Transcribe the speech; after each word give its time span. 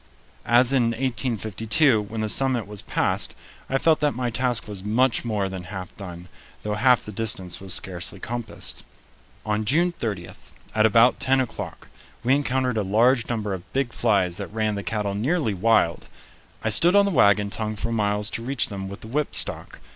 As 0.47 0.73
in 0.73 0.85
1852, 0.99 2.01
when 2.01 2.21
the 2.21 2.27
summit 2.27 2.65
was 2.65 2.81
passed 2.81 3.35
I 3.69 3.77
felt 3.77 3.99
that 3.99 4.15
my 4.15 4.31
task 4.31 4.67
was 4.67 4.83
much 4.83 5.23
more 5.23 5.47
than 5.47 5.65
half 5.65 5.95
done, 5.95 6.27
though 6.63 6.73
half 6.73 7.05
the 7.05 7.11
distance 7.11 7.61
was 7.61 7.75
scarcely 7.75 8.19
compassed. 8.19 8.83
On 9.45 9.63
June 9.63 9.91
30, 9.91 10.31
at 10.73 10.87
about 10.87 11.19
ten 11.19 11.39
o'clock, 11.39 11.87
we 12.23 12.33
encountered 12.33 12.77
a 12.77 12.81
large 12.83 13.29
number 13.29 13.53
of 13.53 13.73
big 13.73 13.93
flies 13.93 14.37
that 14.37 14.47
ran 14.51 14.73
the 14.73 14.81
cattle 14.81 15.13
nearly 15.13 15.53
wild. 15.53 16.05
I 16.63 16.69
stood 16.69 16.95
on 16.95 17.05
the 17.05 17.11
wagon 17.11 17.51
tongue 17.51 17.75
for 17.75 17.91
miles 17.91 18.31
to 18.31 18.41
reach 18.43 18.69
them 18.69 18.89
with 18.89 19.01
the 19.01 19.07
whipstock. 19.07 19.79